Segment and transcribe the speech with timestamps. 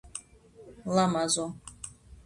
[0.95, 1.49] ლამაზო